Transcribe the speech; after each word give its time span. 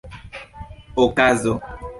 okazo 1.03 1.53